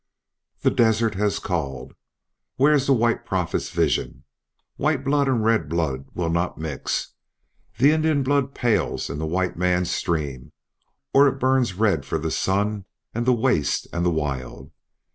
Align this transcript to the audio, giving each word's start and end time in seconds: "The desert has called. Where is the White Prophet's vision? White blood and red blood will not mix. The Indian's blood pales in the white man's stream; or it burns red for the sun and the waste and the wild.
"The 0.61 0.71
desert 0.71 1.13
has 1.13 1.37
called. 1.37 1.93
Where 2.55 2.73
is 2.73 2.87
the 2.87 2.93
White 2.93 3.23
Prophet's 3.23 3.69
vision? 3.69 4.23
White 4.75 5.03
blood 5.03 5.27
and 5.27 5.45
red 5.45 5.69
blood 5.69 6.07
will 6.15 6.31
not 6.31 6.57
mix. 6.57 7.13
The 7.77 7.91
Indian's 7.91 8.25
blood 8.25 8.55
pales 8.55 9.11
in 9.11 9.19
the 9.19 9.27
white 9.27 9.57
man's 9.57 9.91
stream; 9.91 10.53
or 11.13 11.27
it 11.27 11.37
burns 11.39 11.75
red 11.75 12.03
for 12.03 12.17
the 12.17 12.31
sun 12.31 12.85
and 13.13 13.27
the 13.27 13.31
waste 13.33 13.85
and 13.93 14.03
the 14.03 14.09
wild. 14.09 14.71